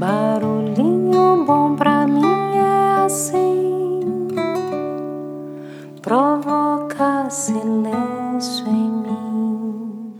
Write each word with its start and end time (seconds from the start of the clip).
Barulhinho 0.00 1.44
bom 1.44 1.76
pra 1.76 2.06
mim 2.06 2.24
é 2.56 3.04
assim, 3.04 4.00
provoca 6.00 7.28
silêncio 7.28 8.66
em 8.66 8.90
mim. 8.90 10.14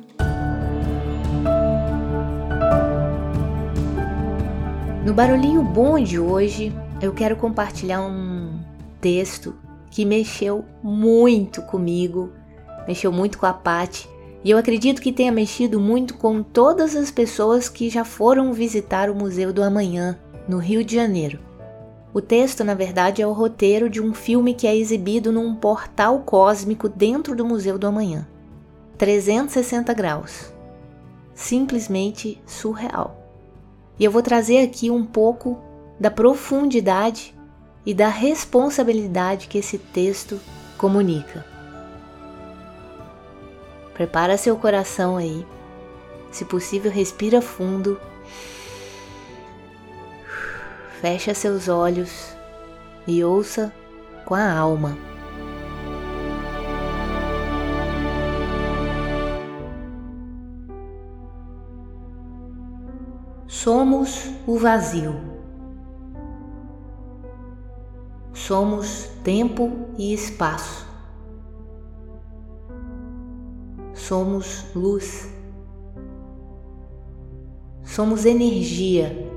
No 5.06 5.15
barulhinho 5.15 5.63
bom 5.63 5.99
de 5.99 6.19
hoje, 6.19 6.76
eu 7.01 7.15
quero 7.15 7.37
compartilhar 7.37 8.03
um 8.03 8.60
texto 9.01 9.54
que 9.90 10.04
mexeu 10.04 10.62
muito 10.83 11.62
comigo, 11.62 12.35
mexeu 12.87 13.10
muito 13.10 13.38
com 13.38 13.47
a 13.47 13.54
Pati 13.54 14.06
e 14.43 14.51
eu 14.51 14.59
acredito 14.59 15.03
que 15.03 15.13
tenha 15.13 15.31
mexido 15.31 15.79
muito 15.79 16.15
com 16.15 16.43
todas 16.43 16.97
as 16.97 17.11
pessoas 17.11 17.69
que 17.69 17.91
já 17.91 18.05
foram 18.05 18.52
visitar 18.52 19.11
o 19.11 19.15
Museu 19.15 19.52
do 19.52 19.62
Amanhã, 19.62 20.19
no 20.48 20.59
Rio 20.59 20.83
de 20.83 20.95
Janeiro. 20.95 21.38
O 22.12 22.20
texto, 22.20 22.64
na 22.64 22.74
verdade, 22.74 23.23
é 23.23 23.27
o 23.27 23.33
roteiro 23.33 23.88
de 23.88 24.00
um 24.00 24.12
filme 24.12 24.55
que 24.55 24.66
é 24.66 24.74
exibido 24.74 25.30
num 25.30 25.55
portal 25.55 26.20
cósmico 26.20 26.88
dentro 26.88 27.37
do 27.37 27.45
Museu 27.45 27.78
do 27.78 27.87
Amanhã. 27.87 28.27
360 28.98 29.95
graus. 29.95 30.52
Simplesmente 31.34 32.41
surreal. 32.47 33.16
E 33.98 34.05
eu 34.05 34.11
vou 34.11 34.22
trazer 34.22 34.62
aqui 34.62 34.91
um 34.91 35.05
pouco 35.05 35.59
da 36.00 36.11
profundidade 36.11 37.34
e 37.84 37.95
da 37.95 38.09
responsabilidade 38.09 39.47
que 39.47 39.59
esse 39.59 39.78
texto 39.78 40.41
comunica. 40.77 41.49
Prepara 44.00 44.38
seu 44.38 44.56
coração 44.56 45.18
aí. 45.18 45.46
Se 46.30 46.46
possível, 46.46 46.91
respira 46.91 47.42
fundo. 47.42 48.00
Fecha 51.02 51.34
seus 51.34 51.68
olhos 51.68 52.34
e 53.06 53.22
ouça 53.22 53.70
com 54.25 54.34
a 54.34 54.50
alma. 54.50 54.97
Somos 63.47 64.30
o 64.47 64.56
vazio. 64.56 65.14
Somos 68.32 69.10
tempo 69.22 69.91
e 69.98 70.14
espaço. 70.14 70.89
Somos 74.11 74.66
luz, 74.75 75.28
somos 77.84 78.27
energia, 78.27 79.30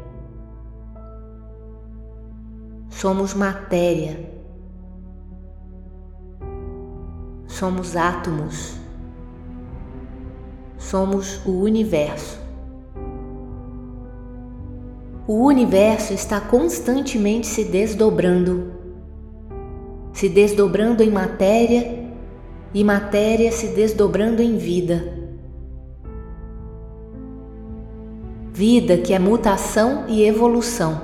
somos 2.90 3.36
matéria, 3.36 4.34
somos 7.46 7.96
átomos, 7.96 8.76
somos 10.80 11.46
o 11.46 11.52
universo. 11.52 12.40
O 15.28 15.46
universo 15.46 16.14
está 16.14 16.42
constantemente 16.42 17.46
se 17.46 17.64
desdobrando, 17.64 18.74
se 20.12 20.28
desdobrando 20.28 21.04
em 21.04 21.12
matéria 21.12 22.03
e 22.74 22.84
matéria 22.84 23.52
se 23.52 23.68
desdobrando 23.68 24.42
em 24.42 24.58
vida. 24.58 25.22
Vida 28.52 28.98
que 28.98 29.14
é 29.14 29.20
mutação 29.20 30.06
e 30.08 30.24
evolução. 30.24 31.02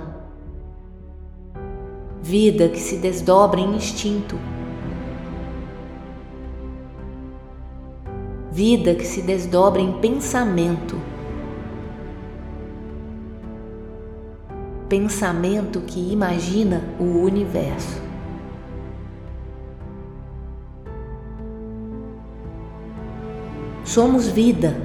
Vida 2.21 2.69
que 2.69 2.79
se 2.79 2.97
desdobra 2.97 3.59
em 3.59 3.75
instinto. 3.75 4.37
Vida 8.51 8.93
que 8.93 9.05
se 9.05 9.21
desdobra 9.21 9.81
em 9.81 9.93
pensamento. 9.93 10.95
Pensamento 14.87 15.81
que 15.81 16.11
imagina 16.11 16.83
o 16.99 17.03
universo. 17.23 18.08
Somos 23.89 24.27
vida, 24.27 24.79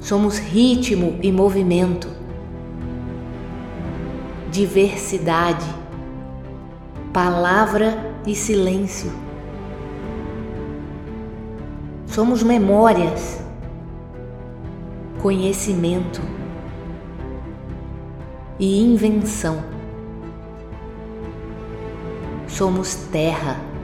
somos 0.00 0.36
ritmo 0.36 1.16
e 1.22 1.30
movimento, 1.30 2.08
diversidade, 4.50 5.64
palavra 7.12 8.16
e 8.26 8.34
silêncio. 8.34 9.12
Somos 12.08 12.42
memórias, 12.42 13.40
conhecimento. 15.22 16.20
E 18.58 18.82
invenção. 18.82 19.62
Somos 22.48 22.96
terra 23.12 23.75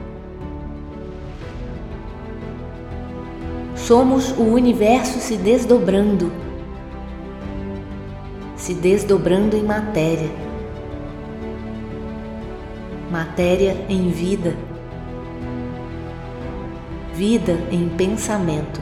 Somos 3.87 4.31
o 4.37 4.43
universo 4.43 5.19
se 5.19 5.35
desdobrando, 5.35 6.31
se 8.55 8.73
desdobrando 8.73 9.57
em 9.57 9.63
matéria, 9.63 10.31
matéria 13.11 13.75
em 13.89 14.09
vida, 14.09 14.55
vida 17.13 17.59
em 17.69 17.89
pensamento. 17.89 18.79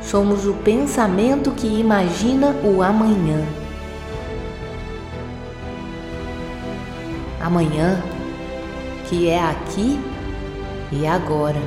Somos 0.00 0.46
o 0.46 0.54
pensamento 0.54 1.50
que 1.50 1.66
imagina 1.66 2.54
o 2.62 2.80
amanhã. 2.82 3.44
Amanhã, 7.40 8.00
que 9.08 9.28
é 9.28 9.42
aqui 9.42 9.98
e 10.92 11.04
agora. 11.04 11.58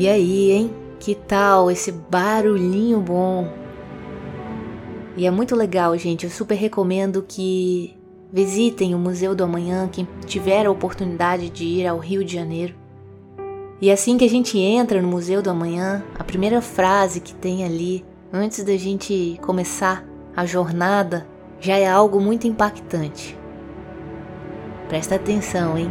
E 0.00 0.08
aí, 0.08 0.50
hein? 0.50 0.70
Que 0.98 1.14
tal 1.14 1.70
esse 1.70 1.92
barulhinho 1.92 2.98
bom? 3.00 3.52
E 5.14 5.26
é 5.26 5.30
muito 5.30 5.54
legal, 5.54 5.94
gente. 5.98 6.24
Eu 6.24 6.30
super 6.30 6.54
recomendo 6.54 7.22
que 7.22 7.94
visitem 8.32 8.94
o 8.94 8.98
Museu 8.98 9.34
do 9.34 9.44
Amanhã, 9.44 9.90
quem 9.92 10.08
tiver 10.24 10.64
a 10.64 10.70
oportunidade 10.70 11.50
de 11.50 11.66
ir 11.66 11.86
ao 11.86 11.98
Rio 11.98 12.24
de 12.24 12.32
Janeiro. 12.32 12.74
E 13.78 13.90
assim 13.92 14.16
que 14.16 14.24
a 14.24 14.28
gente 14.30 14.58
entra 14.58 15.02
no 15.02 15.08
Museu 15.08 15.42
do 15.42 15.50
Amanhã, 15.50 16.02
a 16.18 16.24
primeira 16.24 16.62
frase 16.62 17.20
que 17.20 17.34
tem 17.34 17.62
ali, 17.62 18.02
antes 18.32 18.64
da 18.64 18.78
gente 18.78 19.38
começar 19.42 20.02
a 20.34 20.46
jornada, 20.46 21.26
já 21.60 21.76
é 21.76 21.86
algo 21.86 22.18
muito 22.18 22.46
impactante. 22.46 23.38
Presta 24.88 25.16
atenção, 25.16 25.76
hein? 25.76 25.90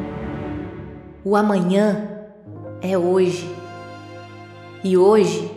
O 1.23 1.35
amanhã 1.35 2.09
é 2.81 2.97
hoje. 2.97 3.58
E 4.81 4.97
hoje 4.97 5.51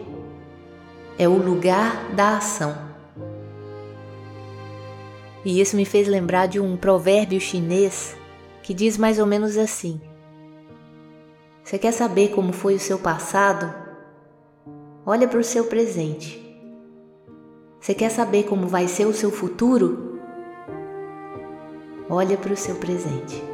é 1.17 1.29
o 1.29 1.37
lugar 1.37 2.13
da 2.13 2.39
ação. 2.39 2.77
E 5.45 5.61
isso 5.61 5.77
me 5.77 5.85
fez 5.85 6.09
lembrar 6.09 6.47
de 6.47 6.59
um 6.59 6.77
provérbio 6.77 7.41
chinês 7.41 8.17
que 8.65 8.75
diz 8.75 8.99
mais 8.99 9.21
ou 9.21 9.27
menos 9.27 9.57
assim: 9.57 10.01
Você 11.63 11.79
quer 11.79 11.93
saber 11.93 12.31
como 12.31 12.53
foi 12.53 12.75
o 12.75 12.81
seu 12.81 12.99
passado? 12.99 13.73
Olha 15.07 15.29
para 15.29 15.39
o 15.39 15.45
seu 15.45 15.67
presente. 15.67 16.41
Você 17.81 17.95
quer 17.95 18.11
saber 18.11 18.45
como 18.45 18.67
vai 18.67 18.89
ser 18.89 19.07
o 19.07 19.13
seu 19.13 19.31
futuro? 19.31 20.21
Olha 22.11 22.37
para 22.37 22.53
o 22.53 22.57
seu 22.57 22.75
presente. 22.75 23.52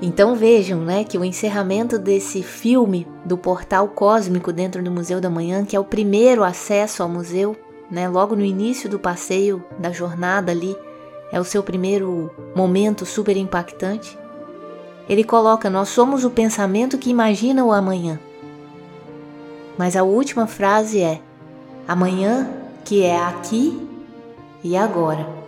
Então 0.00 0.34
vejam, 0.34 0.80
né, 0.80 1.04
que 1.04 1.16
o 1.16 1.24
encerramento 1.24 1.98
desse 1.98 2.42
filme 2.42 3.06
do 3.24 3.38
portal 3.38 3.88
cósmico 3.88 4.52
dentro 4.52 4.82
do 4.82 4.90
Museu 4.90 5.20
da 5.20 5.30
Manhã, 5.30 5.64
que 5.64 5.74
é 5.74 5.80
o 5.80 5.84
primeiro 5.84 6.44
acesso 6.44 7.02
ao 7.02 7.08
museu, 7.08 7.56
né, 7.90 8.06
logo 8.08 8.36
no 8.36 8.44
início 8.44 8.90
do 8.90 8.98
passeio, 8.98 9.64
da 9.78 9.90
jornada 9.90 10.52
ali, 10.52 10.76
é 11.32 11.40
o 11.40 11.44
seu 11.44 11.62
primeiro 11.62 12.30
momento 12.54 13.06
super 13.06 13.36
impactante. 13.36 14.16
ele 15.08 15.24
coloca: 15.24 15.70
Nós 15.70 15.88
somos 15.88 16.24
o 16.24 16.30
pensamento 16.30 16.98
que 16.98 17.10
imagina 17.10 17.64
o 17.64 17.72
amanhã. 17.72 18.18
Mas 19.78 19.96
a 19.96 20.02
última 20.02 20.46
frase 20.46 21.00
é: 21.00 21.20
Amanhã 21.88 22.48
que 22.84 23.02
é 23.02 23.18
aqui 23.18 23.88
e 24.62 24.76
agora. 24.76 25.45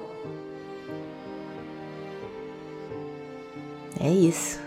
É 4.00 4.10
isso. 4.10 4.60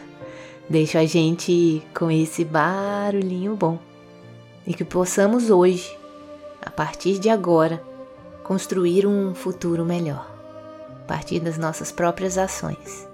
Deixa 0.68 1.00
a 1.00 1.06
gente 1.06 1.82
com 1.94 2.10
esse 2.10 2.44
barulhinho 2.44 3.56
bom 3.56 3.78
e 4.66 4.74
que 4.74 4.84
possamos 4.84 5.50
hoje, 5.50 5.96
a 6.64 6.70
partir 6.70 7.18
de 7.18 7.28
agora, 7.28 7.82
construir 8.44 9.06
um 9.06 9.34
futuro 9.34 9.84
melhor, 9.84 10.30
a 11.02 11.06
partir 11.06 11.40
das 11.40 11.58
nossas 11.58 11.90
próprias 11.90 12.38
ações. 12.38 13.08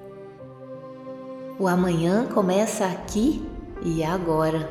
O 1.58 1.66
amanhã 1.66 2.26
começa 2.26 2.84
aqui 2.84 3.42
e 3.82 4.04
agora. 4.04 4.68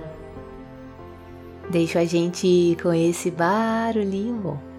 Deixa 1.71 1.99
a 1.99 2.05
gente 2.05 2.77
com 2.81 2.93
esse 2.93 3.31
barulhinho 3.31 4.35
bom. 4.35 4.74